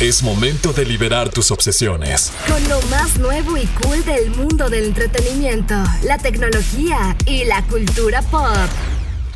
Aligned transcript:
Es 0.00 0.22
momento 0.22 0.72
de 0.72 0.86
liberar 0.86 1.28
tus 1.28 1.50
obsesiones. 1.50 2.32
Con 2.48 2.66
lo 2.70 2.80
más 2.88 3.18
nuevo 3.18 3.58
y 3.58 3.66
cool 3.66 4.02
del 4.06 4.30
mundo 4.30 4.70
del 4.70 4.84
entretenimiento, 4.84 5.74
la 6.04 6.16
tecnología 6.16 7.14
y 7.26 7.44
la 7.44 7.62
cultura 7.66 8.22
pop. 8.22 8.48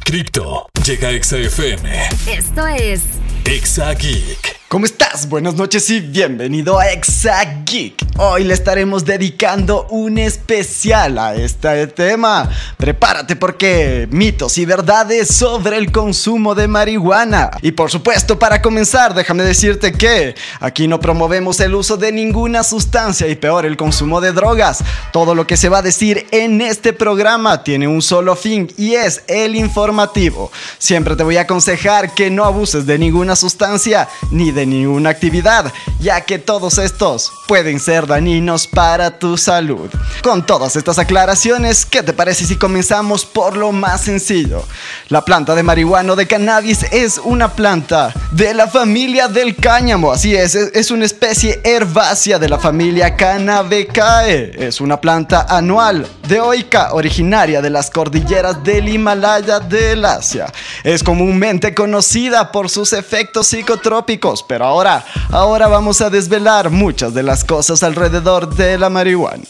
Cripto 0.04 0.66
llega 0.86 1.10
a 1.10 1.22
XFM. 1.22 2.08
Esto 2.26 2.66
es 2.66 3.02
Exa 3.44 3.92
Geek. 3.92 4.53
¿Cómo 4.74 4.86
estás? 4.86 5.28
Buenas 5.28 5.54
noches 5.54 5.88
y 5.90 6.00
bienvenido 6.00 6.80
a 6.80 6.90
Exa 6.90 7.62
Geek. 7.64 7.94
Hoy 8.16 8.42
le 8.42 8.54
estaremos 8.54 9.04
dedicando 9.04 9.86
un 9.90 10.18
especial 10.18 11.16
a 11.16 11.36
este 11.36 11.86
tema. 11.86 12.50
Prepárate 12.76 13.36
porque 13.36 14.08
mitos 14.10 14.58
y 14.58 14.64
verdades 14.64 15.28
sobre 15.28 15.76
el 15.76 15.92
consumo 15.92 16.56
de 16.56 16.66
marihuana. 16.66 17.52
Y 17.62 17.70
por 17.70 17.88
supuesto, 17.88 18.36
para 18.36 18.60
comenzar, 18.60 19.14
déjame 19.14 19.44
decirte 19.44 19.92
que 19.92 20.34
aquí 20.58 20.88
no 20.88 20.98
promovemos 20.98 21.60
el 21.60 21.76
uso 21.76 21.96
de 21.96 22.10
ninguna 22.10 22.64
sustancia 22.64 23.28
y 23.28 23.36
peor 23.36 23.66
el 23.66 23.76
consumo 23.76 24.20
de 24.20 24.32
drogas. 24.32 24.82
Todo 25.12 25.36
lo 25.36 25.46
que 25.46 25.56
se 25.56 25.68
va 25.68 25.78
a 25.78 25.82
decir 25.82 26.26
en 26.32 26.60
este 26.60 26.92
programa 26.92 27.62
tiene 27.62 27.86
un 27.86 28.02
solo 28.02 28.34
fin 28.34 28.72
y 28.76 28.94
es 28.94 29.22
el 29.28 29.54
informativo. 29.54 30.50
Siempre 30.78 31.14
te 31.14 31.22
voy 31.22 31.36
a 31.36 31.42
aconsejar 31.42 32.12
que 32.12 32.28
no 32.28 32.44
abuses 32.44 32.86
de 32.86 32.98
ninguna 32.98 33.36
sustancia 33.36 34.08
ni 34.32 34.50
de 34.50 34.63
ninguna 34.66 35.10
actividad, 35.10 35.72
ya 36.00 36.20
que 36.22 36.38
todos 36.38 36.78
estos 36.78 37.32
pueden 37.46 37.80
ser 37.80 38.06
dañinos 38.06 38.66
para 38.66 39.18
tu 39.18 39.36
salud. 39.36 39.90
Con 40.22 40.44
todas 40.46 40.76
estas 40.76 40.98
aclaraciones, 40.98 41.84
¿qué 41.84 42.02
te 42.02 42.12
parece 42.12 42.46
si 42.46 42.56
comenzamos 42.56 43.24
por 43.24 43.56
lo 43.56 43.72
más 43.72 44.02
sencillo? 44.02 44.64
La 45.08 45.22
planta 45.22 45.54
de 45.54 45.62
marihuana 45.62 46.14
de 46.14 46.26
cannabis 46.26 46.84
es 46.92 47.18
una 47.18 47.52
planta 47.52 48.12
de 48.32 48.52
la 48.54 48.68
familia 48.68 49.28
del 49.28 49.56
cáñamo, 49.56 50.12
así 50.12 50.34
es, 50.34 50.54
es 50.54 50.90
una 50.90 51.04
especie 51.04 51.60
herbácea 51.64 52.38
de 52.38 52.48
la 52.48 52.58
familia 52.58 53.16
Cannabecae. 53.16 54.52
Es 54.58 54.80
una 54.80 55.00
planta 55.00 55.46
anual 55.48 56.06
de 56.28 56.40
oica 56.40 56.92
originaria 56.92 57.60
de 57.60 57.70
las 57.70 57.90
cordilleras 57.90 58.62
del 58.62 58.88
Himalaya 58.88 59.60
del 59.60 60.04
Asia. 60.04 60.46
Es 60.82 61.02
comúnmente 61.02 61.74
conocida 61.74 62.52
por 62.52 62.70
sus 62.70 62.92
efectos 62.92 63.46
psicotrópicos, 63.48 64.42
pero 64.54 64.66
ahora, 64.66 65.04
ahora 65.32 65.66
vamos 65.66 66.00
a 66.00 66.10
desvelar 66.10 66.70
muchas 66.70 67.12
de 67.12 67.24
las 67.24 67.42
cosas 67.42 67.82
alrededor 67.82 68.54
de 68.54 68.78
la 68.78 68.88
marihuana. 68.88 69.42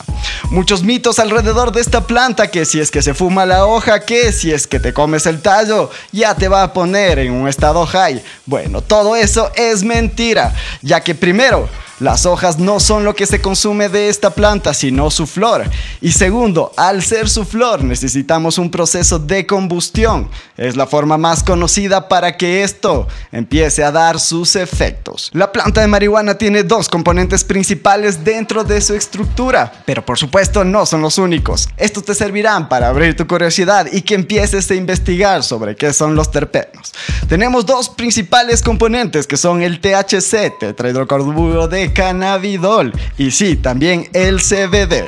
Muchos 0.51 0.83
mitos 0.83 1.19
alrededor 1.19 1.73
de 1.73 1.81
esta 1.81 2.07
planta, 2.07 2.51
que 2.51 2.65
si 2.65 2.81
es 2.81 2.91
que 2.91 3.03
se 3.03 3.15
fuma 3.15 3.47
la 3.47 3.67
hoja, 3.67 4.01
que 4.01 4.33
si 4.33 4.53
es 4.53 4.67
que 4.67 4.81
te 4.81 4.93
comes 4.93 5.27
el 5.27 5.41
tallo, 5.41 5.91
ya 6.13 6.35
te 6.35 6.49
va 6.49 6.63
a 6.63 6.73
poner 6.73 7.19
en 7.19 7.33
un 7.33 7.49
estado 7.49 7.85
high. 7.87 8.23
Bueno, 8.47 8.83
todo 8.83 9.17
eso 9.17 9.51
es 9.57 9.83
mentira, 9.83 10.55
ya 10.83 11.01
que 11.01 11.15
primero, 11.15 11.69
las 12.01 12.27
hojas 12.27 12.59
no 12.59 12.81
son 12.81 13.05
lo 13.05 13.15
que 13.15 13.25
se 13.25 13.41
consume 13.41 13.89
de 13.89 14.09
esta 14.09 14.31
planta, 14.31 14.75
sino 14.75 15.11
su 15.11 15.29
flor. 15.29 15.65
Y 16.01 16.11
segundo, 16.11 16.73
al 16.77 17.03
ser 17.03 17.29
su 17.29 17.45
flor 17.45 17.85
necesitamos 17.85 18.59
un 18.59 18.71
proceso 18.71 19.21
de 19.21 19.47
combustión. 19.47 20.29
Es 20.57 20.77
la 20.77 20.89
forma 20.89 21.19
más 21.19 21.45
conocida 21.45 22.09
para 22.09 22.37
que 22.37 22.65
esto 22.65 23.07
empiece 23.31 23.85
a 23.85 23.93
dar 23.93 24.19
sus 24.19 24.57
efectos. 24.57 25.31
La 25.33 25.53
planta 25.53 25.83
de 25.83 25.87
marihuana 25.87 26.37
tiene 26.37 26.65
dos 26.65 26.89
componentes 26.89 27.45
principales 27.45 28.25
dentro 28.25 28.65
de 28.65 28.81
su 28.81 28.95
estructura, 28.95 29.73
pero 29.87 30.05
por 30.05 30.14
supuesto 30.19 30.65
no 30.65 30.87
son 30.87 31.03
los 31.03 31.19
únicos. 31.19 31.69
Estos 31.77 32.05
te 32.05 32.15
servirán 32.15 32.69
para 32.69 32.89
abrir 32.89 33.17
tu 33.17 33.27
curiosidad 33.27 33.87
y 33.93 34.03
que 34.03 34.15
empieces 34.15 34.71
a 34.71 34.75
investigar 34.75 35.43
sobre 35.43 35.77
qué 35.77 35.93
son 35.93 36.15
los 36.15 36.31
terpenos. 36.31 36.93
Tenemos 37.29 37.67
dos 37.67 37.89
principales 37.89 38.63
componentes 38.63 39.27
que 39.27 39.37
son 39.37 39.63
el 39.63 39.81
THC, 39.81 40.59
tetrahidrocarburo 40.59 41.69
de 41.69 41.93
cannabidol 41.93 42.93
y 43.17 43.31
sí, 43.31 43.57
también 43.57 44.09
el 44.13 44.41
CBD. 44.41 45.05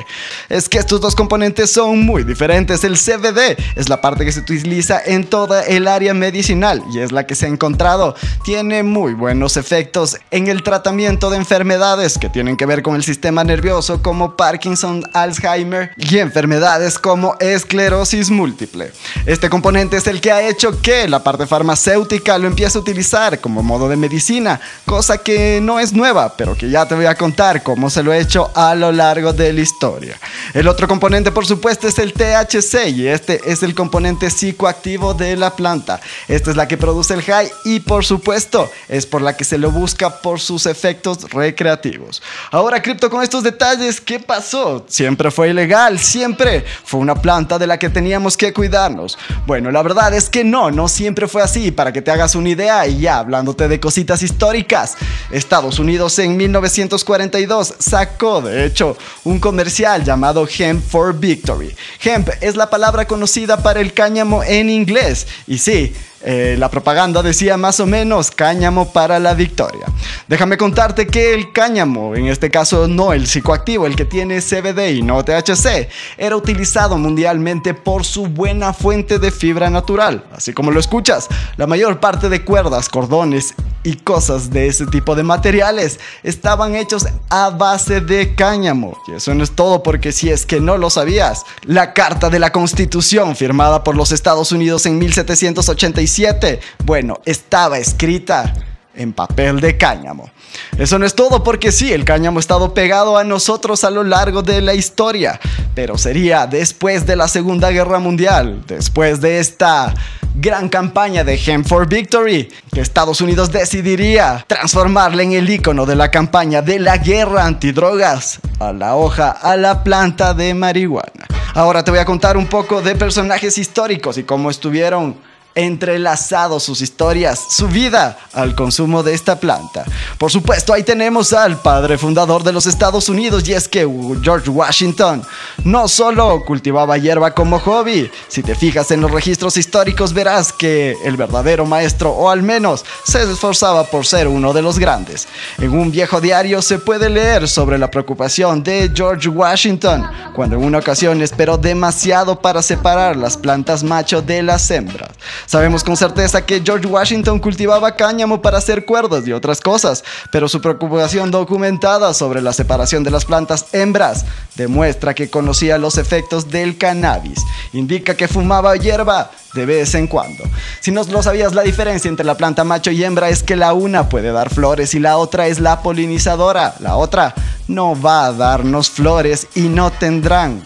Es 0.49 0.69
que 0.69 0.79
estos 0.79 1.01
dos 1.01 1.15
componentes 1.15 1.71
son 1.71 2.05
muy 2.05 2.23
diferentes. 2.23 2.83
El 2.83 2.97
CBD 2.97 3.57
es 3.75 3.89
la 3.89 4.01
parte 4.01 4.25
que 4.25 4.31
se 4.31 4.39
utiliza 4.39 5.01
en 5.05 5.25
toda 5.25 5.63
el 5.63 5.87
área 5.87 6.13
medicinal 6.13 6.83
y 6.93 6.99
es 6.99 7.11
la 7.11 7.27
que 7.27 7.35
se 7.35 7.45
ha 7.45 7.49
encontrado. 7.49 8.15
Tiene 8.43 8.83
muy 8.83 9.13
buenos 9.13 9.57
efectos 9.57 10.17
en 10.31 10.47
el 10.47 10.63
tratamiento 10.63 11.29
de 11.29 11.37
enfermedades 11.37 12.17
que 12.17 12.29
tienen 12.29 12.57
que 12.57 12.65
ver 12.65 12.81
con 12.81 12.95
el 12.95 13.03
sistema 13.03 13.43
nervioso 13.43 14.01
como 14.01 14.35
Parkinson, 14.35 14.86
Alzheimer 15.13 15.91
y 15.97 16.17
enfermedades 16.17 16.99
como 16.99 17.35
esclerosis 17.39 18.29
múltiple. 18.29 18.91
Este 19.25 19.49
componente 19.49 19.97
es 19.97 20.07
el 20.07 20.21
que 20.21 20.31
ha 20.31 20.47
hecho 20.47 20.81
que 20.81 21.07
la 21.07 21.23
parte 21.23 21.47
farmacéutica 21.47 22.37
lo 22.37 22.47
empiece 22.47 22.77
a 22.77 22.81
utilizar 22.81 23.39
como 23.39 23.63
modo 23.63 23.89
de 23.89 23.95
medicina, 23.95 24.59
cosa 24.85 25.17
que 25.17 25.59
no 25.61 25.79
es 25.79 25.93
nueva, 25.93 26.35
pero 26.37 26.55
que 26.55 26.69
ya 26.69 26.85
te 26.87 26.95
voy 26.95 27.05
a 27.05 27.15
contar 27.15 27.63
cómo 27.63 27.89
se 27.89 28.03
lo 28.03 28.13
he 28.13 28.19
hecho 28.19 28.51
a 28.55 28.75
lo 28.75 28.91
largo 28.91 29.33
de 29.33 29.53
la 29.53 29.61
historia. 29.61 30.19
El 30.53 30.67
otro 30.67 30.87
componente, 30.87 31.31
por 31.31 31.45
supuesto, 31.45 31.87
es 31.87 31.99
el 31.99 32.13
THC 32.13 32.89
y 32.95 33.07
este 33.07 33.41
es 33.45 33.63
el 33.63 33.75
componente 33.75 34.29
psicoactivo 34.29 35.13
de 35.13 35.35
la 35.35 35.55
planta. 35.55 35.99
Esta 36.27 36.51
es 36.51 36.55
la 36.55 36.67
que 36.67 36.77
produce 36.77 37.13
el 37.13 37.21
high 37.23 37.49
y, 37.65 37.79
por 37.81 38.05
supuesto, 38.05 38.69
es 38.87 39.05
por 39.05 39.21
la 39.21 39.35
que 39.35 39.43
se 39.43 39.57
lo 39.57 39.71
busca 39.71 40.21
por 40.21 40.39
sus 40.39 40.65
efectos 40.65 41.29
recreativos. 41.31 42.21
Ahora, 42.51 42.81
cripto, 42.81 43.09
con 43.09 43.23
estos 43.23 43.43
detalles, 43.43 44.01
¿qué 44.01 44.19
pasó? 44.19 44.76
Siempre 44.87 45.31
fue 45.31 45.49
ilegal, 45.49 45.99
siempre 45.99 46.63
fue 46.83 46.99
una 46.99 47.15
planta 47.15 47.57
de 47.57 47.67
la 47.67 47.79
que 47.79 47.89
teníamos 47.89 48.37
que 48.37 48.53
cuidarnos. 48.53 49.17
Bueno, 49.45 49.71
la 49.71 49.81
verdad 49.81 50.13
es 50.13 50.29
que 50.29 50.43
no, 50.43 50.71
no 50.71 50.87
siempre 50.87 51.27
fue 51.27 51.41
así. 51.41 51.71
Para 51.71 51.91
que 51.91 52.01
te 52.01 52.11
hagas 52.11 52.35
una 52.35 52.49
idea 52.49 52.87
y 52.87 52.99
ya 52.99 53.19
hablándote 53.19 53.67
de 53.67 53.79
cositas 53.79 54.21
históricas, 54.23 54.95
Estados 55.31 55.79
Unidos 55.79 56.19
en 56.19 56.37
1942 56.37 57.75
sacó, 57.79 58.41
de 58.41 58.65
hecho, 58.65 58.97
un 59.23 59.39
comercial 59.39 60.03
llamado 60.03 60.47
Hemp 60.47 60.83
for 60.83 61.17
Victory. 61.17 61.75
Hemp 62.03 62.29
es 62.41 62.55
la 62.55 62.69
palabra 62.69 63.05
conocida 63.05 63.63
para 63.63 63.81
el 63.81 63.93
cáñamo 63.93 64.43
en 64.43 64.69
inglés. 64.69 65.27
Y 65.47 65.57
sí, 65.57 65.93
eh, 66.21 66.55
la 66.57 66.69
propaganda 66.69 67.21
decía 67.21 67.57
más 67.57 67.79
o 67.79 67.85
menos 67.85 68.31
cáñamo 68.31 68.91
para 68.91 69.19
la 69.19 69.33
victoria. 69.33 69.85
Déjame 70.27 70.57
contarte 70.57 71.07
que 71.07 71.33
el 71.33 71.51
cáñamo, 71.51 72.15
en 72.15 72.27
este 72.27 72.49
caso 72.49 72.87
no 72.87 73.13
el 73.13 73.27
psicoactivo, 73.27 73.85
el 73.85 73.95
que 73.95 74.05
tiene 74.05 74.41
CBD 74.41 74.95
y 74.95 75.03
no 75.03 75.23
THC, 75.23 75.87
era 76.17 76.35
utilizado 76.35 76.97
mundialmente 76.97 77.73
por 77.73 78.03
su 78.03 78.27
buena 78.27 78.73
fuente 78.73 79.19
de 79.19 79.31
fibra 79.31 79.69
natural. 79.69 80.25
Así 80.31 80.53
como 80.53 80.71
lo 80.71 80.79
escuchas, 80.79 81.27
la 81.55 81.67
mayor 81.67 81.99
parte 81.99 82.29
de 82.29 82.43
cuerdas, 82.43 82.89
cordones 82.89 83.53
y 83.87 83.95
cosas 83.95 84.49
de 84.49 84.67
ese 84.67 84.85
tipo 84.85 85.15
de 85.15 85.23
materiales 85.23 86.01
estaban 86.21 86.75
hechos 86.75 87.05
a 87.29 87.51
base 87.51 88.01
de 88.01 88.35
cáñamo. 88.35 88.97
Y 89.07 89.13
eso 89.13 89.33
no 89.33 89.45
es 89.45 89.51
todo 89.51 89.81
porque 89.81 90.11
si 90.11 90.29
es 90.29 90.45
que 90.45 90.59
no 90.59 90.77
lo 90.77 90.89
sabías, 90.89 91.45
la 91.63 91.93
Carta 91.93 92.29
de 92.29 92.39
la 92.39 92.51
Constitución 92.51 93.37
firmada 93.37 93.85
por 93.85 93.95
los 93.95 94.11
Estados 94.11 94.51
Unidos 94.51 94.85
en 94.85 94.97
1787 94.97 96.59
bueno, 96.83 97.21
estaba 97.23 97.77
escrita 97.77 98.53
en 98.97 99.13
papel 99.13 99.59
de 99.59 99.77
cáñamo. 99.77 100.29
Eso 100.77 100.99
no 100.99 101.05
es 101.05 101.15
todo 101.15 101.43
porque 101.43 101.71
sí, 101.71 101.93
el 101.93 102.05
cáñamo 102.05 102.39
ha 102.39 102.41
estado 102.41 102.73
pegado 102.73 103.17
a 103.17 103.23
nosotros 103.23 103.83
a 103.83 103.89
lo 103.89 104.03
largo 104.03 104.41
de 104.41 104.61
la 104.61 104.73
historia, 104.73 105.39
pero 105.73 105.97
sería 105.97 106.47
después 106.47 107.05
de 107.05 107.15
la 107.15 107.27
Segunda 107.27 107.69
Guerra 107.69 107.99
Mundial, 107.99 108.63
después 108.67 109.21
de 109.21 109.39
esta 109.39 109.93
gran 110.35 110.69
campaña 110.69 111.23
de 111.23 111.39
Hemp 111.43 111.67
for 111.67 111.87
Victory, 111.87 112.49
que 112.71 112.81
Estados 112.81 113.21
Unidos 113.21 113.51
decidiría 113.51 114.45
transformarla 114.47 115.23
en 115.23 115.33
el 115.33 115.49
icono 115.49 115.85
de 115.85 115.95
la 115.95 116.11
campaña 116.11 116.61
de 116.61 116.79
la 116.79 116.97
guerra 116.97 117.45
antidrogas 117.45 118.39
a 118.59 118.71
la 118.71 118.95
hoja, 118.95 119.31
a 119.31 119.57
la 119.57 119.83
planta 119.83 120.33
de 120.33 120.53
marihuana. 120.53 121.25
Ahora 121.53 121.83
te 121.83 121.89
voy 121.89 121.99
a 121.99 122.05
contar 122.05 122.37
un 122.37 122.45
poco 122.45 122.81
de 122.81 122.95
personajes 122.95 123.57
históricos 123.57 124.17
y 124.19 124.23
cómo 124.23 124.51
estuvieron 124.51 125.17
entrelazados 125.57 126.61
sus 126.61 126.81
historias, 126.81 127.43
su 127.49 127.67
vida 127.67 128.17
al 128.33 128.53
consumo 128.53 129.01
de 129.01 129.15
esta 129.15 129.39
planta. 129.39 129.85
Por 130.19 130.31
supuesto, 130.31 130.71
ahí 130.71 130.83
tenemos 130.83 131.33
al 131.33 131.59
padre 131.59 131.97
fundador 131.97 132.43
de 132.43 132.53
los 132.53 132.67
Estados 132.67 133.09
Unidos 133.09 133.47
y 133.49 133.53
es 133.53 133.67
que 133.67 133.89
George 134.21 134.51
Washington 134.51 135.23
no 135.63 135.87
solo 135.87 136.45
cultivaba 136.45 136.97
hierba 136.99 137.33
como 137.33 137.59
hobby, 137.59 138.09
si 138.27 138.43
te 138.43 138.53
fijas 138.53 138.91
en 138.91 139.01
los 139.01 139.09
registros 139.09 139.57
históricos 139.57 140.13
verás 140.13 140.53
que 140.53 140.95
el 141.03 141.17
verdadero 141.17 141.65
maestro, 141.65 142.11
o 142.11 142.29
al 142.29 142.43
menos 142.43 142.85
se 143.03 143.23
esforzaba 143.23 143.85
por 143.85 144.05
ser 144.05 144.27
uno 144.27 144.53
de 144.53 144.61
los 144.61 144.77
grandes. 144.77 145.27
En 145.57 145.71
un 145.71 145.89
viejo 145.89 146.21
diario 146.21 146.61
se 146.61 146.77
puede 146.77 147.09
leer 147.09 147.47
sobre 147.47 147.79
la 147.79 147.89
preocupación 147.89 148.61
de 148.61 148.91
George 148.93 149.27
Washington 149.27 150.07
cuando 150.35 150.55
en 150.55 150.63
una 150.63 150.77
ocasión 150.77 151.19
esperó 151.23 151.57
demasiado 151.57 152.39
para 152.39 152.61
separar 152.61 153.15
las 153.15 153.37
plantas 153.37 153.83
macho 153.83 154.21
de 154.21 154.43
las 154.43 154.69
hembras. 154.69 155.09
Sabemos 155.47 155.81
con 155.81 155.95
certeza 155.95 156.45
que 156.45 156.61
George 156.63 156.85
Washington 156.85 157.39
cultivaba 157.39 157.95
cáñamo 157.95 158.41
para 158.41 158.57
hacer 158.57 158.83
cuerdas 158.83 159.25
y 159.25 159.31
otras 159.31 159.61
cosas, 159.61 160.03
pero 160.29 160.49
su 160.49 160.59
preocupación 160.59 161.31
documentada 161.31 162.13
sobre 162.13 162.41
la 162.41 162.51
separación 162.51 163.01
de 163.05 163.11
las 163.11 163.23
plantas 163.23 163.67
hembras 163.71 164.25
demuestra 164.55 165.15
que 165.15 165.29
conocía 165.29 165.77
los 165.77 165.97
efectos 165.97 166.49
del 166.49 166.77
cannabis. 166.77 167.39
Indica 167.71 168.17
que 168.17 168.27
fumaba 168.27 168.75
hierba 168.75 169.31
de 169.53 169.65
vez 169.65 169.95
en 169.95 170.07
cuando. 170.07 170.43
Si 170.81 170.91
no 170.91 171.03
lo 171.05 171.23
sabías, 171.23 171.55
la 171.55 171.61
diferencia 171.61 172.09
entre 172.09 172.25
la 172.25 172.35
planta 172.35 172.65
macho 172.65 172.91
y 172.91 173.05
hembra 173.05 173.29
es 173.29 173.41
que 173.41 173.55
la 173.55 173.71
una 173.71 174.09
puede 174.09 174.33
dar 174.33 174.49
flores 174.49 174.95
y 174.95 174.99
la 174.99 175.15
otra 175.15 175.47
es 175.47 175.61
la 175.61 175.81
polinizadora. 175.81 176.75
La 176.79 176.97
otra 176.97 177.33
no 177.69 177.99
va 177.99 178.25
a 178.25 178.33
darnos 178.33 178.89
flores 178.89 179.47
y 179.55 179.69
no 179.69 179.91
tendrán 179.91 180.61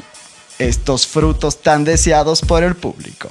estos 0.67 1.07
frutos 1.07 1.61
tan 1.61 1.83
deseados 1.83 2.41
por 2.41 2.63
el 2.63 2.75
público. 2.75 3.29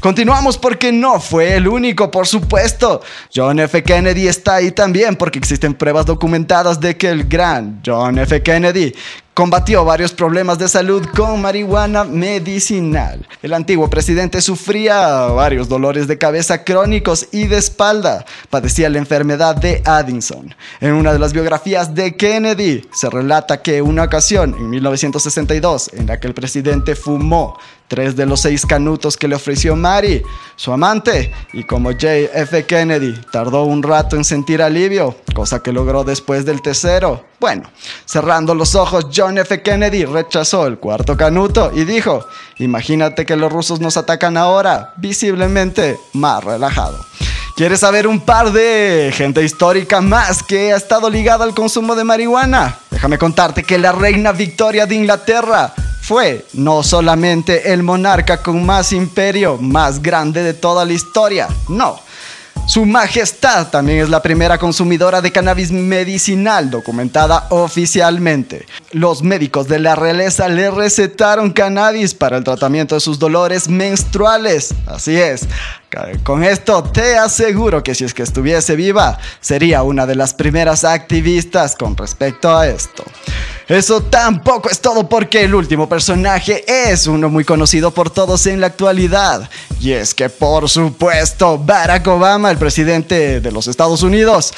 Continuamos 0.00 0.58
porque 0.58 0.92
no 0.92 1.20
fue 1.20 1.54
el 1.54 1.68
único, 1.68 2.10
por 2.10 2.26
supuesto. 2.26 3.02
John 3.34 3.60
F. 3.60 3.82
Kennedy 3.82 4.26
está 4.26 4.56
ahí 4.56 4.72
también 4.72 5.16
porque 5.16 5.38
existen 5.38 5.74
pruebas 5.74 6.06
documentadas 6.06 6.80
de 6.80 6.96
que 6.96 7.08
el 7.08 7.24
gran 7.24 7.80
John 7.84 8.18
F. 8.18 8.42
Kennedy 8.42 8.94
Combatió 9.34 9.82
varios 9.86 10.12
problemas 10.12 10.58
de 10.58 10.68
salud 10.68 11.06
con 11.16 11.40
marihuana 11.40 12.04
medicinal. 12.04 13.26
El 13.42 13.54
antiguo 13.54 13.88
presidente 13.88 14.42
sufría 14.42 14.98
varios 15.28 15.70
dolores 15.70 16.06
de 16.06 16.18
cabeza 16.18 16.64
crónicos 16.64 17.28
y 17.32 17.46
de 17.46 17.56
espalda. 17.56 18.26
Padecía 18.50 18.90
la 18.90 18.98
enfermedad 18.98 19.56
de 19.56 19.80
Addison. 19.86 20.54
En 20.82 20.92
una 20.92 21.14
de 21.14 21.18
las 21.18 21.32
biografías 21.32 21.94
de 21.94 22.14
Kennedy 22.14 22.86
se 22.92 23.08
relata 23.08 23.62
que 23.62 23.80
una 23.80 24.04
ocasión, 24.04 24.54
en 24.54 24.68
1962, 24.68 25.92
en 25.94 26.08
la 26.08 26.20
que 26.20 26.26
el 26.26 26.34
presidente 26.34 26.94
fumó 26.94 27.56
tres 27.92 28.16
de 28.16 28.24
los 28.24 28.40
seis 28.40 28.64
canutos 28.64 29.18
que 29.18 29.28
le 29.28 29.34
ofreció 29.34 29.76
Mary, 29.76 30.22
su 30.56 30.72
amante, 30.72 31.30
y 31.52 31.64
como 31.64 31.90
JF 31.90 32.64
Kennedy 32.66 33.12
tardó 33.30 33.64
un 33.64 33.82
rato 33.82 34.16
en 34.16 34.24
sentir 34.24 34.62
alivio, 34.62 35.14
cosa 35.34 35.62
que 35.62 35.74
logró 35.74 36.02
después 36.02 36.46
del 36.46 36.62
tercero. 36.62 37.26
Bueno, 37.38 37.70
cerrando 38.06 38.54
los 38.54 38.74
ojos, 38.76 39.08
John 39.14 39.36
F. 39.36 39.60
Kennedy 39.60 40.06
rechazó 40.06 40.66
el 40.66 40.78
cuarto 40.78 41.18
canuto 41.18 41.70
y 41.74 41.84
dijo, 41.84 42.24
imagínate 42.56 43.26
que 43.26 43.36
los 43.36 43.52
rusos 43.52 43.78
nos 43.78 43.98
atacan 43.98 44.38
ahora, 44.38 44.94
visiblemente 44.96 45.98
más 46.14 46.42
relajado. 46.42 46.98
¿Quieres 47.56 47.80
saber 47.80 48.06
un 48.06 48.20
par 48.20 48.52
de 48.52 49.12
gente 49.14 49.44
histórica 49.44 50.00
más 50.00 50.42
que 50.42 50.72
ha 50.72 50.76
estado 50.76 51.10
ligada 51.10 51.44
al 51.44 51.54
consumo 51.54 51.94
de 51.94 52.04
marihuana? 52.04 52.78
Déjame 52.90 53.18
contarte 53.18 53.64
que 53.64 53.76
la 53.76 53.92
reina 53.92 54.32
Victoria 54.32 54.86
de 54.86 54.94
Inglaterra 54.94 55.74
fue 56.02 56.44
no 56.54 56.82
solamente 56.82 57.72
el 57.72 57.84
monarca 57.84 58.42
con 58.42 58.66
más 58.66 58.92
imperio, 58.92 59.56
más 59.56 60.02
grande 60.02 60.42
de 60.42 60.52
toda 60.52 60.84
la 60.84 60.92
historia, 60.92 61.48
no. 61.68 62.00
Su 62.66 62.84
Majestad 62.86 63.68
también 63.70 64.00
es 64.00 64.08
la 64.08 64.22
primera 64.22 64.56
consumidora 64.58 65.20
de 65.20 65.32
cannabis 65.32 65.72
medicinal 65.72 66.70
documentada 66.70 67.46
oficialmente. 67.50 68.66
Los 68.92 69.22
médicos 69.22 69.66
de 69.68 69.80
la 69.80 69.96
realeza 69.96 70.48
le 70.48 70.70
recetaron 70.70 71.50
cannabis 71.50 72.14
para 72.14 72.36
el 72.36 72.44
tratamiento 72.44 72.94
de 72.94 73.00
sus 73.00 73.18
dolores 73.18 73.68
menstruales. 73.68 74.74
Así 74.86 75.16
es, 75.16 75.46
con 76.22 76.44
esto 76.44 76.82
te 76.84 77.16
aseguro 77.16 77.82
que 77.82 77.94
si 77.94 78.04
es 78.04 78.14
que 78.14 78.22
estuviese 78.22 78.76
viva, 78.76 79.18
sería 79.40 79.82
una 79.82 80.06
de 80.06 80.14
las 80.14 80.34
primeras 80.34 80.84
activistas 80.84 81.74
con 81.74 81.96
respecto 81.96 82.56
a 82.56 82.68
esto. 82.68 83.04
Eso 83.68 84.02
tampoco 84.02 84.68
es 84.68 84.80
todo 84.80 85.08
porque 85.08 85.42
el 85.42 85.54
último 85.54 85.88
personaje 85.88 86.64
es 86.66 87.06
uno 87.06 87.28
muy 87.28 87.44
conocido 87.44 87.90
por 87.90 88.10
todos 88.10 88.46
en 88.46 88.60
la 88.60 88.68
actualidad. 88.68 89.48
Y 89.80 89.92
es 89.92 90.14
que 90.14 90.28
por 90.28 90.68
supuesto 90.68 91.58
Barack 91.58 92.06
Obama, 92.06 92.50
el 92.50 92.58
presidente 92.58 93.40
de 93.40 93.52
los 93.52 93.68
Estados 93.68 94.02
Unidos, 94.02 94.52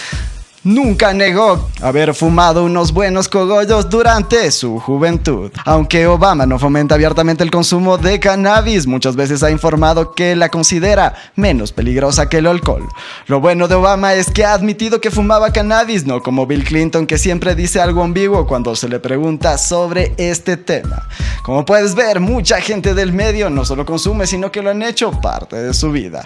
nunca 0.65 1.13
negó 1.13 1.69
haber 1.83 2.15
fumado 2.15 2.65
unos 2.65 2.93
buenos 2.93 3.29
cogollos 3.29 3.89
durante 3.89 4.51
su 4.51 4.81
juventud. 4.81 5.53
Aunque 5.65 6.07
Obama 6.07 6.47
no 6.47 6.59
fomenta 6.59 6.95
abiertamente 6.95 7.45
el 7.45 7.51
consumo 7.51 7.99
de 7.99 8.19
cannabis, 8.19 8.87
muchas 8.87 9.15
veces 9.15 9.43
ha 9.43 9.51
informado 9.51 10.15
que 10.15 10.35
la 10.35 10.49
considera 10.49 11.15
menos 11.37 11.73
peligrosa 11.73 12.29
que 12.29 12.39
el 12.39 12.47
alcohol. 12.47 12.89
Lo 13.27 13.41
bueno 13.41 13.69
de 13.69 13.75
Obama 13.75 14.15
es 14.15 14.31
que 14.31 14.45
ha 14.45 14.55
admitido 14.55 15.01
que 15.01 15.11
fumaba 15.11 15.53
cannabis, 15.53 16.07
no 16.07 16.23
como 16.23 16.47
Bill 16.47 16.65
Clinton 16.65 17.07
que 17.07 17.19
siempre 17.19 17.55
dice 17.55 17.81
algo 17.81 18.03
ambiguo 18.03 18.47
cuando 18.47 18.75
se 18.75 18.89
le 18.89 18.99
pregunta 18.99 19.59
sobre 19.59 20.15
este 20.17 20.57
tema. 20.57 21.07
Como 21.43 21.65
puedes 21.65 21.95
ver, 21.95 22.21
mucha 22.21 22.61
gente 22.61 22.95
del 22.95 23.13
medio 23.13 23.51
no 23.51 23.65
solo 23.65 23.85
consume, 23.85 24.27
sino 24.27 24.51
que 24.51 24.63
lo 24.63 24.71
han 24.71 24.83
hecho 24.83 25.11
parte 25.21 25.57
de 25.57 25.75
su 25.75 25.93
vida. 25.93 26.25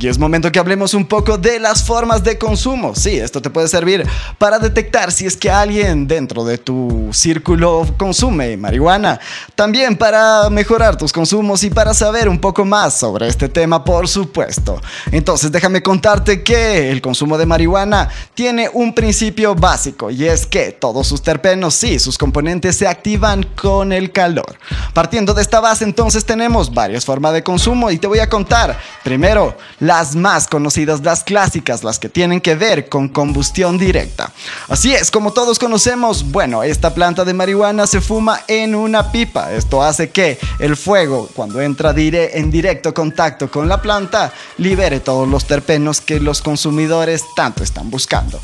Y 0.00 0.08
es 0.08 0.18
momento 0.18 0.50
que 0.50 0.58
hablemos 0.58 0.92
un 0.94 1.04
poco 1.04 1.38
de 1.38 1.60
las 1.60 1.84
formas 1.84 2.24
de 2.24 2.36
consumo. 2.36 2.94
Sí, 2.94 3.18
esto 3.18 3.40
te 3.40 3.50
puede 3.50 3.68
servir 3.68 4.06
para 4.38 4.58
detectar 4.58 5.12
si 5.12 5.26
es 5.26 5.36
que 5.36 5.50
alguien 5.50 6.08
dentro 6.08 6.44
de 6.44 6.58
tu 6.58 7.10
círculo 7.12 7.86
consume 7.96 8.56
marihuana. 8.56 9.20
También 9.54 9.96
para 9.96 10.50
mejorar 10.50 10.96
tus 10.96 11.12
consumos 11.12 11.62
y 11.62 11.70
para 11.70 11.94
saber 11.94 12.28
un 12.28 12.40
poco 12.40 12.64
más 12.64 12.94
sobre 12.94 13.28
este 13.28 13.48
tema, 13.48 13.84
por 13.84 14.08
supuesto. 14.08 14.80
Entonces 15.12 15.52
déjame 15.52 15.82
contarte 15.82 16.42
que 16.42 16.90
el 16.90 17.00
consumo 17.00 17.38
de 17.38 17.46
marihuana 17.46 18.08
tiene 18.34 18.68
un 18.72 18.94
principio 18.94 19.54
básico 19.54 20.10
y 20.10 20.24
es 20.24 20.46
que 20.46 20.72
todos 20.72 21.06
sus 21.06 21.22
terpenos, 21.22 21.74
sí, 21.74 21.98
sus 21.98 22.18
componentes 22.18 22.76
se 22.76 22.88
activan 22.88 23.44
con 23.54 23.92
el 23.92 24.10
calor. 24.10 24.56
Partiendo 24.92 25.34
de 25.34 25.42
esta 25.42 25.60
base 25.60 25.84
entonces 25.84 26.24
tenemos 26.24 26.74
varias 26.74 27.04
formas 27.04 27.32
de 27.32 27.44
consumo 27.44 27.90
y 27.90 27.98
te 27.98 28.06
voy 28.06 28.18
a 28.18 28.28
contar 28.28 28.78
primero 29.02 29.56
las 29.84 30.16
más 30.16 30.48
conocidas, 30.48 31.02
las 31.02 31.24
clásicas, 31.24 31.84
las 31.84 31.98
que 31.98 32.08
tienen 32.08 32.40
que 32.40 32.54
ver 32.54 32.88
con 32.88 33.08
combustión 33.08 33.76
directa. 33.76 34.32
Así 34.68 34.94
es, 34.94 35.10
como 35.10 35.32
todos 35.32 35.58
conocemos, 35.58 36.30
bueno, 36.30 36.62
esta 36.62 36.94
planta 36.94 37.24
de 37.24 37.34
marihuana 37.34 37.86
se 37.86 38.00
fuma 38.00 38.40
en 38.48 38.74
una 38.74 39.12
pipa. 39.12 39.52
Esto 39.52 39.82
hace 39.82 40.08
que 40.08 40.38
el 40.58 40.76
fuego, 40.76 41.28
cuando 41.34 41.60
entra 41.60 41.92
en 41.94 42.50
directo 42.50 42.94
contacto 42.94 43.50
con 43.50 43.68
la 43.68 43.82
planta, 43.82 44.32
libere 44.56 45.00
todos 45.00 45.28
los 45.28 45.44
terpenos 45.44 46.00
que 46.00 46.18
los 46.18 46.40
consumidores 46.40 47.22
tanto 47.36 47.62
están 47.62 47.90
buscando. 47.90 48.40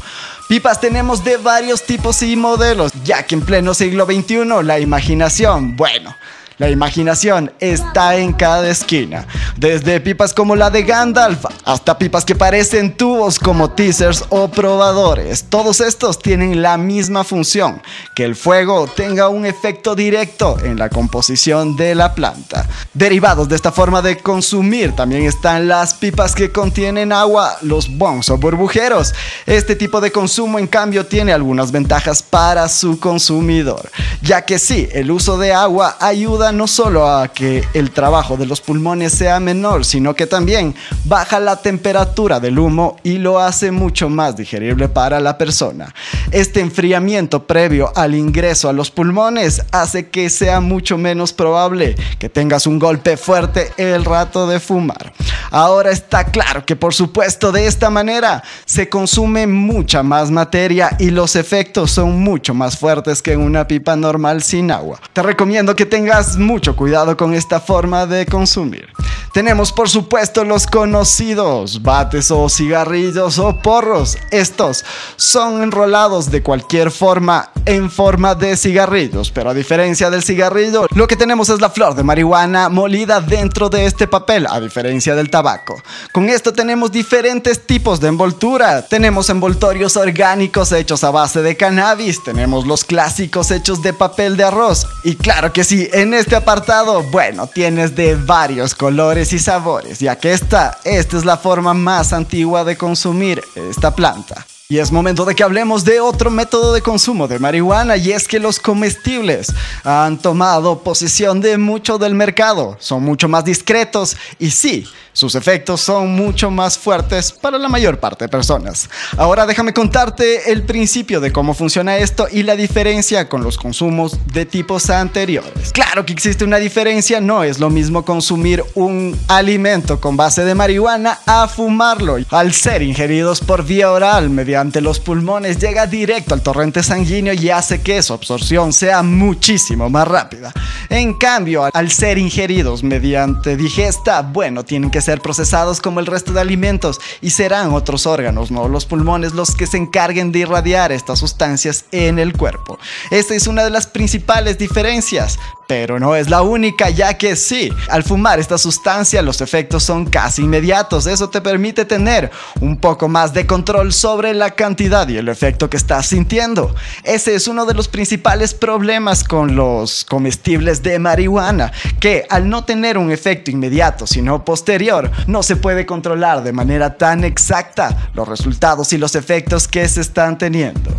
Pipas 0.47 0.81
tenemos 0.81 1.25
de 1.25 1.39
varios 1.39 1.85
tipos 1.85 2.23
y 2.23 2.37
modelos, 2.37 2.93
ya 3.03 3.23
que 3.23 3.35
en 3.35 3.43
pleno 3.43 3.73
siglo 3.73 4.05
XXI 4.05 4.63
la 4.63 4.79
imaginación, 4.79 5.77
bueno, 5.77 6.15
la 6.61 6.69
imaginación 6.69 7.51
está 7.59 8.17
en 8.17 8.35
cada 8.35 8.69
esquina, 8.69 9.27
desde 9.57 9.99
pipas 9.99 10.35
como 10.35 10.55
la 10.55 10.69
de 10.69 10.83
Gandalf 10.83 11.47
hasta 11.65 11.97
pipas 11.97 12.27
que 12.27 12.35
parecen 12.35 12.99
tubos 12.99 13.39
como 13.39 13.71
teasers 13.71 14.27
o 14.29 14.49
probadores. 14.49 15.45
Todos 15.49 15.81
estos 15.81 16.19
tienen 16.19 16.61
la 16.61 16.77
misma 16.77 17.25
función, 17.25 17.81
que 18.15 18.25
el 18.25 18.37
fuego 18.37 18.87
tenga 18.95 19.31
un 19.31 19.47
efecto 19.47 19.95
directo 19.95 20.59
en 20.63 20.79
la 20.79 20.91
composición 20.91 21.77
de 21.77 21.95
la 21.95 22.15
planta. 22.15 22.69
Derivados 22.93 23.49
de 23.49 23.57
esta 23.57 23.73
forma 23.73 24.03
de 24.03 24.19
consumir 24.19 24.95
también 24.95 25.25
están 25.25 25.67
las 25.67 25.95
pipas 25.95 26.35
que 26.35 26.53
contienen 26.53 27.11
agua, 27.11 27.57
los 27.63 27.97
bongs 27.97 28.29
o 28.29 28.37
burbujeros. 28.37 29.15
Este 29.47 29.77
tipo 29.77 30.03
de 30.03 30.13
consumo 30.13 30.59
en 30.59 30.67
cambio 30.67 31.07
tiene 31.07 31.33
algunas 31.33 31.73
ventajas 31.73 32.23
para 32.23 32.69
su 32.69 33.01
consumidor, 33.01 33.91
ya 34.21 34.45
que 34.45 34.59
sí, 34.59 34.91
el 34.93 35.11
uso 35.11 35.39
de 35.39 35.55
agua 35.55 35.97
ayuda 36.01 36.50
no 36.53 36.67
solo 36.67 37.09
a 37.09 37.29
que 37.29 37.65
el 37.75 37.91
trabajo 37.91 38.37
de 38.37 38.47
los 38.47 38.61
pulmones 38.61 39.13
sea 39.13 39.41
menor, 39.41 39.85
sino 39.85 40.15
que 40.15 40.27
también 40.27 40.75
baja 41.05 41.41
la 41.41 41.57
temperatura 41.57 42.41
del 42.41 42.59
humo 42.59 42.97
y 43.03 43.19
lo 43.19 43.39
hace 43.39 43.71
mucho 43.71 44.09
más 44.09 44.37
digerible 44.37 44.89
para 44.89 45.21
la 45.21 45.39
persona. 45.39 45.95
Este 46.31 46.61
enfriamiento 46.61 47.47
previo 47.47 47.93
al 47.95 48.15
ingreso 48.15 48.69
a 48.69 48.73
los 48.73 48.91
pulmones 48.91 49.63
hace 49.73 50.09
que 50.09 50.31
sea 50.31 50.61
mucho 50.61 50.99
menos 50.99 51.33
probable 51.33 51.95
que 52.19 52.29
tengas 52.29 52.67
un 52.67 52.79
golpe 52.79 53.17
fuerte 53.17 53.73
el 53.77 54.05
rato 54.05 54.47
de 54.47 54.61
fumar. 54.61 55.13
Ahora 55.51 55.91
está 55.91 56.25
claro 56.25 56.65
que 56.65 56.77
por 56.77 56.95
supuesto 56.95 57.51
de 57.53 57.67
esta 57.67 57.91
manera 57.91 58.43
se 58.65 58.89
consume 58.89 59.47
mucha 59.47 60.03
más 60.03 60.31
materia 60.31 60.97
y 60.99 61.11
los 61.11 61.35
efectos 61.37 61.91
son 61.91 62.21
mucho 62.21 62.55
más 62.55 62.79
fuertes 62.79 63.23
que 63.23 63.33
en 63.33 63.41
una 63.41 63.67
pipa 63.67 63.97
normal 63.97 64.43
sin 64.43 64.71
agua. 64.71 65.01
Te 65.13 65.23
recomiendo 65.23 65.75
que 65.75 65.87
tengas 65.87 66.37
mucho 66.41 66.75
cuidado 66.75 67.17
con 67.17 67.35
esta 67.35 67.61
forma 67.61 68.07
de 68.07 68.27
consumir. 68.27 68.89
Tenemos 69.33 69.71
por 69.71 69.89
supuesto 69.89 70.45
los 70.45 70.67
conocidos 70.67 71.83
bates 71.83 72.33
o 72.33 72.49
cigarrillos 72.49 73.39
o 73.39 73.57
porros. 73.57 74.19
Estos 74.33 74.85
son 75.15 75.63
enrolados 75.63 76.33
de 76.33 76.43
cualquier 76.43 76.91
forma 76.91 77.51
en 77.65 77.91
forma 77.91 78.35
de 78.35 78.57
cigarrillos, 78.57 79.31
pero 79.31 79.51
a 79.51 79.55
diferencia 79.55 80.11
del 80.11 80.25
cigarrillo, 80.25 80.87
lo 80.95 81.07
que 81.07 81.15
tenemos 81.15 81.49
es 81.49 81.61
la 81.61 81.71
flor 81.71 81.95
de 81.95 82.03
marihuana 82.03 82.69
molida 82.69 83.21
dentro 83.21 83.69
de 83.69 83.87
este 83.87 84.09
papel, 84.09 84.49
a 84.49 84.59
diferencia 84.61 85.15
del 85.15 85.31
tabaco. 85.31 85.81
Con 86.13 86.29
esto 86.29 86.53
tenemos 86.53 86.91
diferentes 86.91 87.67
tipos 87.67 88.01
de 88.01 88.09
envoltura. 88.09 88.83
Tenemos 88.83 89.31
envoltorios 89.31 89.97
orgánicos 89.97 90.73
hechos 90.73 91.05
a 91.05 91.11
base 91.11 91.43
de 91.43 91.57
cannabis, 91.57 92.25
tenemos 92.25 92.67
los 92.67 92.85
clásicos 92.85 93.53
hechos 93.53 93.81
de 93.83 93.93
papel 93.93 94.37
de 94.37 94.45
arroz 94.45 94.87
y 95.05 95.15
claro 95.15 95.53
que 95.53 95.63
sí, 95.63 95.89
en 95.93 96.15
este 96.15 96.35
apartado, 96.35 97.03
bueno, 97.05 97.47
tienes 97.47 97.95
de 97.95 98.17
varios 98.17 98.75
colores 98.75 99.20
y 99.21 99.39
sabores, 99.39 99.99
ya 99.99 100.17
que 100.17 100.33
esta, 100.33 100.79
esta 100.83 101.19
es 101.19 101.27
la 101.27 101.37
forma 101.37 101.75
más 101.75 102.15
antigua 102.15 102.65
de 102.65 102.77
consumir 102.79 103.43
esta 103.55 103.95
planta. 103.95 104.47
Y 104.71 104.79
es 104.79 104.93
momento 104.93 105.25
de 105.25 105.35
que 105.35 105.43
hablemos 105.43 105.85
de 105.85 106.01
otro 106.01 106.31
método 106.31 106.73
de 106.73 106.81
consumo 106.81 107.29
de 107.29 107.39
marihuana 107.39 107.97
y 107.97 108.13
es 108.13 108.27
que 108.27 108.39
los 108.39 108.59
comestibles 108.61 109.53
han 109.85 110.17
tomado 110.17 110.79
posesión 110.79 111.41
de 111.41 111.59
mucho 111.59 111.99
del 111.99 112.15
mercado, 112.15 112.77
son 112.81 113.03
mucho 113.03 113.29
más 113.29 113.45
discretos 113.45 114.17
y 114.39 114.53
sí, 114.53 114.87
sus 115.13 115.35
efectos 115.35 115.81
son 115.81 116.15
mucho 116.15 116.51
más 116.51 116.79
fuertes 116.79 117.33
para 117.33 117.59
la 117.59 117.69
mayor 117.69 117.99
parte 117.99 118.25
de 118.25 118.29
personas. 118.29 118.89
Ahora 119.17 119.47
déjame 119.47 119.75
contarte 119.75 120.53
el 120.53 120.63
principio 120.63 121.21
de 121.21 121.33
cómo 121.33 121.55
funciona 121.55 121.97
esto 121.97 122.27
y 122.31 122.43
la 122.43 122.57
diferencia 122.57 123.29
con 123.29 123.43
los 123.43 123.57
consumos 123.57 124.19
de 124.33 124.47
tipos 124.47 124.89
anteriores. 124.91 125.73
Claro 125.73 126.07
que 126.07 126.13
existe 126.13 126.45
una 126.45 126.59
diferencia, 126.59 127.21
no 127.21 127.43
es 127.43 127.59
lo 127.59 127.71
mismo 127.71 128.05
consumir 128.05 128.65
un 128.75 129.19
alimento 129.29 130.01
con 130.01 130.17
base 130.17 130.45
de 130.45 130.55
marihuana 130.55 131.19
a 131.27 131.49
fumarlo. 131.49 132.17
Al 132.31 132.53
ser 132.53 132.83
ingeridos 132.83 133.41
por 133.41 133.65
vía 133.65 133.91
oral 133.91 134.31
mediante 134.31 134.81
los 134.81 135.01
pulmones 135.01 135.59
llega 135.59 135.87
directo 135.87 136.35
al 136.35 136.43
torrente 136.43 136.83
sanguíneo 136.83 137.35
y 137.35 137.51
hace 137.51 137.81
que 137.83 138.03
su 138.03 138.13
absorción 138.13 138.73
sea 138.73 139.03
muchísimo 139.03 139.91
más 139.91 140.07
rápida. 140.07 140.53
En 140.89 141.15
cambio, 141.15 141.69
al 141.73 141.91
ser 141.91 142.19
ingeridos 142.19 142.83
mediante 142.83 143.57
digesta, 143.57 144.23
bueno, 144.23 144.65
tienen 144.65 144.91
que 144.91 145.00
ser 145.01 145.21
procesados 145.21 145.81
como 145.81 146.01
el 146.01 146.07
resto 146.07 146.33
de 146.33 146.41
alimentos 146.41 147.01
y 147.21 147.31
serán 147.31 147.73
otros 147.73 148.07
órganos, 148.07 148.51
no 148.51 148.69
los 148.69 148.87
pulmones, 148.87 149.35
los 149.35 149.55
que 149.55 149.67
se 149.67 149.77
encarguen 149.77 150.33
de 150.33 150.41
irradiar 150.41 150.93
estas 150.93 151.19
sustancias 151.19 151.85
en 151.93 152.19
el 152.19 152.37
cuerpo. 152.37 152.79
Esta 153.11 153.35
es 153.35 153.47
una 153.47 153.65
de 153.65 153.71
las 153.71 153.87
principales 153.87 154.59
diferencias, 154.59 155.39
pero 155.71 156.01
no 156.01 156.17
es 156.17 156.29
la 156.29 156.43
única, 156.43 156.91
ya 156.91 157.17
que 157.17 157.37
sí, 157.37 157.73
al 157.89 158.03
fumar 158.03 158.41
esta 158.41 158.59
sustancia 158.59 159.23
los 159.23 159.41
efectos 159.41 159.85
son 159.85 160.07
casi 160.07 160.43
inmediatos. 160.43 161.07
Eso 161.07 161.31
te 161.31 161.41
permite 161.41 161.85
tener 161.85 162.33
un 162.61 162.77
poco 162.77 163.09
más 163.09 163.33
de 163.33 163.47
control 163.47 163.93
sobre 163.93 164.35
la 164.35 164.51
cantidad 164.51 165.07
y 165.09 165.17
el 165.17 165.29
efecto 165.29 165.71
que 165.71 165.77
estás 165.77 166.07
sintiendo. 166.07 166.75
Ese 167.05 167.37
es 167.37 167.47
uno 167.47 167.67
de 167.67 167.75
los 167.75 167.87
principales 167.87 168.53
problemas 168.53 169.23
con 169.23 169.55
los 169.55 170.05
comestibles 170.05 170.83
de 170.83 170.99
marihuana, 170.99 171.71
que 172.01 172.27
al 172.29 172.49
no 172.49 172.65
tener 172.65 172.99
un 172.99 173.13
efecto 173.13 173.51
inmediato, 173.51 174.07
sino 174.07 174.45
posterior, 174.45 175.11
no 175.27 175.43
se 175.43 175.57
puede 175.57 175.87
controlar 175.87 176.43
de 176.43 176.53
manera 176.53 176.97
tan 176.97 177.23
exacta 177.25 178.11
los 178.15 178.27
resultados 178.27 178.93
y 178.93 178.99
los 178.99 179.15
efectos 179.15 179.69
que 179.69 179.87
se 179.87 180.01
están 180.01 180.39
teniendo. 180.39 180.91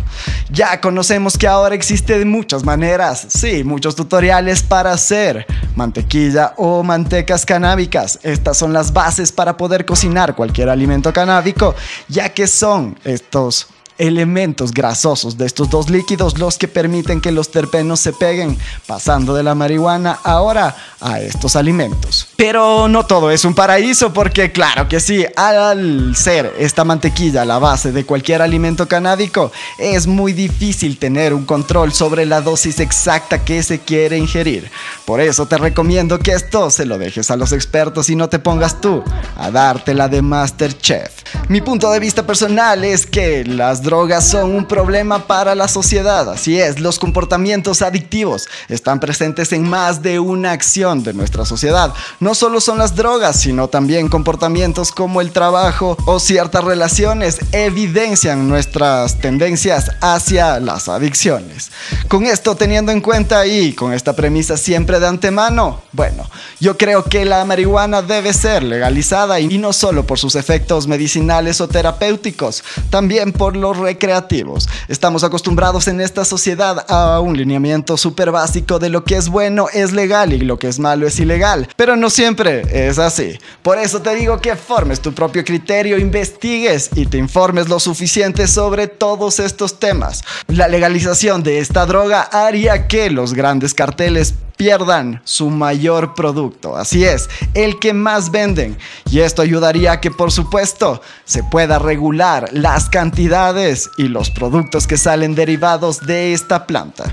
Ya 0.50 0.80
conocemos 0.80 1.36
que 1.36 1.48
ahora 1.48 1.74
existen 1.74 2.28
muchas 2.30 2.64
maneras, 2.64 3.26
sí, 3.28 3.64
muchos 3.64 3.96
tutoriales 3.96 4.62
para 4.62 4.92
hacer 4.92 5.46
mantequilla 5.74 6.54
o 6.56 6.82
mantecas 6.82 7.44
canábicas. 7.44 8.20
Estas 8.22 8.56
son 8.56 8.72
las 8.72 8.92
bases 8.92 9.32
para 9.32 9.56
poder 9.56 9.84
cocinar 9.84 10.36
cualquier 10.36 10.68
alimento 10.68 11.12
canábico, 11.12 11.74
ya 12.08 12.28
que 12.28 12.46
son 12.46 12.96
estos 13.04 13.66
elementos 13.98 14.72
grasosos 14.72 15.38
de 15.38 15.46
estos 15.46 15.70
dos 15.70 15.90
líquidos 15.90 16.38
los 16.38 16.58
que 16.58 16.68
permiten 16.68 17.20
que 17.20 17.32
los 17.32 17.50
terpenos 17.50 18.00
se 18.00 18.12
peguen, 18.12 18.58
pasando 18.86 19.34
de 19.34 19.42
la 19.42 19.54
marihuana 19.54 20.18
ahora 20.24 20.76
a 21.00 21.20
estos 21.20 21.56
alimentos. 21.56 22.28
Pero 22.36 22.88
no 22.88 23.06
todo 23.06 23.30
es 23.30 23.44
un 23.44 23.54
paraíso 23.54 24.12
porque 24.12 24.52
claro 24.52 24.88
que 24.88 25.00
sí, 25.00 25.24
al 25.36 26.14
ser 26.16 26.54
esta 26.58 26.84
mantequilla 26.84 27.44
la 27.44 27.58
base 27.58 27.92
de 27.92 28.04
cualquier 28.04 28.42
alimento 28.42 28.88
canábico, 28.88 29.52
es 29.78 30.06
muy 30.06 30.32
difícil 30.32 30.98
tener 30.98 31.34
un 31.34 31.44
control 31.44 31.92
sobre 31.92 32.26
la 32.26 32.40
dosis 32.40 32.80
exacta 32.80 33.44
que 33.44 33.62
se 33.62 33.80
quiere 33.80 34.18
ingerir. 34.18 34.70
Por 35.04 35.20
eso 35.20 35.46
te 35.46 35.58
recomiendo 35.58 36.18
que 36.18 36.32
esto 36.32 36.70
se 36.70 36.86
lo 36.86 36.98
dejes 36.98 37.30
a 37.30 37.36
los 37.36 37.52
expertos 37.52 38.10
y 38.10 38.16
no 38.16 38.28
te 38.28 38.38
pongas 38.38 38.80
tú 38.80 39.02
a 39.36 39.50
dártela 39.50 40.08
de 40.08 40.22
Masterchef. 40.22 41.22
Mi 41.48 41.60
punto 41.60 41.90
de 41.90 42.00
vista 42.00 42.26
personal 42.26 42.84
es 42.84 43.06
que 43.06 43.44
las 43.44 43.81
drogas 43.82 44.28
son 44.28 44.54
un 44.54 44.66
problema 44.66 45.26
para 45.26 45.54
la 45.54 45.68
sociedad. 45.68 46.28
Así 46.30 46.58
es, 46.58 46.80
los 46.80 46.98
comportamientos 46.98 47.82
adictivos 47.82 48.48
están 48.68 49.00
presentes 49.00 49.52
en 49.52 49.68
más 49.68 50.02
de 50.02 50.18
una 50.18 50.52
acción 50.52 51.02
de 51.02 51.14
nuestra 51.14 51.44
sociedad. 51.44 51.92
No 52.20 52.34
solo 52.34 52.60
son 52.60 52.78
las 52.78 52.94
drogas, 52.94 53.40
sino 53.40 53.68
también 53.68 54.08
comportamientos 54.08 54.92
como 54.92 55.20
el 55.20 55.30
trabajo 55.32 55.96
o 56.06 56.18
ciertas 56.18 56.64
relaciones 56.64 57.38
evidencian 57.52 58.48
nuestras 58.48 59.18
tendencias 59.18 59.90
hacia 60.00 60.60
las 60.60 60.88
adicciones. 60.88 61.70
Con 62.08 62.26
esto 62.26 62.56
teniendo 62.56 62.92
en 62.92 63.00
cuenta 63.00 63.46
y 63.46 63.72
con 63.72 63.92
esta 63.92 64.14
premisa 64.14 64.56
siempre 64.56 65.00
de 65.00 65.06
antemano, 65.06 65.82
bueno, 65.92 66.28
yo 66.60 66.76
creo 66.76 67.04
que 67.04 67.24
la 67.24 67.44
marihuana 67.44 68.02
debe 68.02 68.32
ser 68.32 68.62
legalizada 68.62 69.40
y 69.40 69.58
no 69.58 69.72
solo 69.72 70.06
por 70.06 70.18
sus 70.18 70.34
efectos 70.34 70.86
medicinales, 70.86 71.60
o 71.60 71.68
terapéuticos, 71.68 72.62
también 72.90 73.32
por 73.32 73.56
recreativos. 73.78 74.68
Estamos 74.88 75.24
acostumbrados 75.24 75.88
en 75.88 76.00
esta 76.00 76.24
sociedad 76.24 76.84
a 76.88 77.20
un 77.20 77.36
lineamiento 77.36 77.96
súper 77.96 78.30
básico 78.30 78.78
de 78.78 78.88
lo 78.88 79.04
que 79.04 79.16
es 79.16 79.28
bueno 79.28 79.66
es 79.72 79.92
legal 79.92 80.32
y 80.32 80.38
lo 80.38 80.58
que 80.58 80.68
es 80.68 80.78
malo 80.78 81.06
es 81.06 81.18
ilegal, 81.18 81.68
pero 81.76 81.96
no 81.96 82.10
siempre 82.10 82.62
es 82.88 82.98
así. 82.98 83.38
Por 83.62 83.78
eso 83.78 84.02
te 84.02 84.14
digo 84.14 84.40
que 84.40 84.56
formes 84.56 85.00
tu 85.00 85.12
propio 85.12 85.44
criterio, 85.44 85.98
investigues 85.98 86.90
y 86.94 87.06
te 87.06 87.18
informes 87.18 87.68
lo 87.68 87.80
suficiente 87.80 88.46
sobre 88.46 88.86
todos 88.86 89.38
estos 89.38 89.78
temas. 89.78 90.24
La 90.48 90.68
legalización 90.68 91.42
de 91.42 91.58
esta 91.58 91.86
droga 91.86 92.22
haría 92.22 92.88
que 92.88 93.10
los 93.10 93.34
grandes 93.34 93.74
carteles 93.74 94.34
pierdan 94.56 95.20
su 95.24 95.50
mayor 95.50 96.14
producto. 96.14 96.76
Así 96.76 97.04
es, 97.04 97.28
el 97.54 97.78
que 97.78 97.92
más 97.92 98.30
venden. 98.30 98.76
Y 99.10 99.20
esto 99.20 99.42
ayudaría 99.42 99.92
a 99.92 100.00
que, 100.00 100.10
por 100.10 100.32
supuesto, 100.32 101.00
se 101.24 101.42
pueda 101.42 101.78
regular 101.78 102.48
las 102.52 102.88
cantidades 102.88 103.90
y 103.96 104.08
los 104.08 104.30
productos 104.30 104.86
que 104.86 104.96
salen 104.96 105.34
derivados 105.34 106.00
de 106.00 106.32
esta 106.32 106.66
planta. 106.66 107.04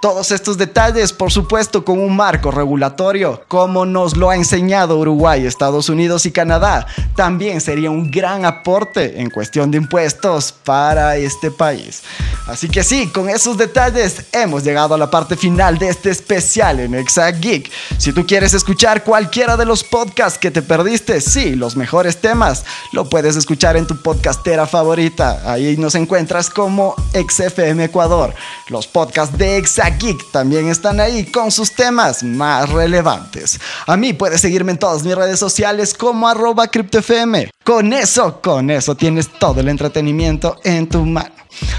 Todos 0.00 0.32
estos 0.32 0.58
detalles, 0.58 1.12
por 1.12 1.32
supuesto, 1.32 1.84
con 1.84 1.98
un 1.98 2.14
marco 2.14 2.50
regulatorio, 2.50 3.42
como 3.48 3.86
nos 3.86 4.16
lo 4.16 4.30
ha 4.30 4.36
enseñado 4.36 4.98
Uruguay, 4.98 5.46
Estados 5.46 5.88
Unidos 5.88 6.26
y 6.26 6.32
Canadá, 6.32 6.86
también 7.16 7.60
sería 7.60 7.90
un 7.90 8.10
gran 8.10 8.44
aporte 8.44 9.20
en 9.20 9.30
cuestión 9.30 9.70
de 9.70 9.78
impuestos 9.78 10.52
para 10.52 11.16
este 11.16 11.50
país. 11.50 12.02
Así 12.46 12.68
que 12.68 12.84
sí, 12.84 13.08
con 13.08 13.28
esos 13.28 13.56
detalles 13.56 14.26
hemos 14.32 14.64
llegado 14.64 14.94
a 14.94 14.98
la 14.98 15.10
parte 15.10 15.36
final 15.36 15.78
de 15.78 15.88
este 15.88 16.10
especial 16.10 16.80
en 16.84 16.94
Exact 16.94 17.40
Geek. 17.40 17.70
Si 17.98 18.12
tú 18.12 18.26
quieres 18.26 18.54
escuchar 18.54 19.04
cualquiera 19.04 19.56
de 19.56 19.64
los 19.64 19.82
podcasts 19.84 20.38
que 20.38 20.50
te 20.50 20.62
perdiste, 20.62 21.20
sí, 21.20 21.54
los 21.54 21.76
mejores 21.76 22.20
temas, 22.20 22.64
lo 22.92 23.08
puedes 23.08 23.36
escuchar 23.36 23.76
en 23.76 23.86
tu 23.86 23.96
podcastera 23.96 24.66
favorita. 24.66 25.42
Ahí 25.50 25.76
nos 25.76 25.94
encuentras 25.94 26.50
como 26.50 26.94
XFM 27.12 27.84
Ecuador. 27.84 28.34
Los 28.68 28.86
podcasts 28.86 29.36
de 29.36 29.56
Exact 29.56 30.00
Geek 30.02 30.30
también 30.30 30.68
están 30.68 31.00
ahí 31.00 31.24
con 31.24 31.50
sus 31.50 31.72
temas 31.72 32.22
más 32.22 32.70
relevantes. 32.70 33.58
A 33.86 33.96
mí 33.96 34.12
puedes 34.12 34.40
seguirme 34.40 34.72
en 34.72 34.78
todas 34.78 35.02
mis 35.02 35.14
redes 35.14 35.38
sociales 35.38 35.94
como 35.94 36.28
arroba 36.28 36.68
CryptoFM. 36.68 37.50
Con 37.64 37.92
eso, 37.92 38.40
con 38.42 38.70
eso 38.70 38.94
tienes 38.94 39.28
todo 39.38 39.60
el 39.60 39.68
entretenimiento 39.68 40.58
en 40.64 40.88
tu 40.88 41.04
mano. 41.04 41.34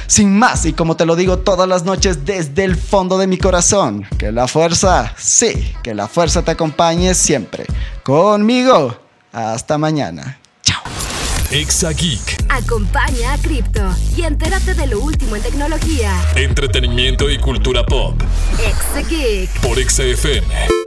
Sin 0.07 0.37
más, 0.37 0.65
y 0.65 0.73
como 0.73 0.95
te 0.95 1.05
lo 1.05 1.15
digo 1.15 1.39
todas 1.39 1.67
las 1.67 1.83
noches 1.83 2.25
desde 2.25 2.63
el 2.63 2.75
fondo 2.75 3.17
de 3.17 3.27
mi 3.27 3.37
corazón, 3.37 4.05
que 4.17 4.31
la 4.31 4.47
fuerza, 4.47 5.13
sí, 5.17 5.73
que 5.83 5.95
la 5.95 6.07
fuerza 6.07 6.43
te 6.43 6.51
acompañe 6.51 7.13
siempre. 7.13 7.65
Conmigo. 8.03 8.97
Hasta 9.31 9.77
mañana. 9.77 10.39
Chao. 10.63 10.81
Exageek. 11.51 12.45
Acompaña 12.49 13.33
a 13.33 13.37
Crypto 13.37 13.81
y 14.15 14.23
entérate 14.23 14.73
de 14.73 14.87
lo 14.87 15.01
último 15.01 15.35
en 15.35 15.41
tecnología. 15.41 16.13
Entretenimiento 16.35 17.29
y 17.29 17.37
cultura 17.37 17.85
pop. 17.85 18.21
Exageek. 18.65 19.49
Por 19.59 19.77
XFM. 19.77 20.84